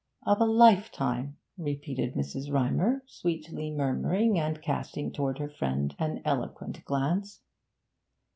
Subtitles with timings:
[0.25, 2.51] 'Of a lifetime,' repeated Mrs.
[2.51, 7.43] Rymer, sweetly murmuring, and casting towards her friend an eloquent glance.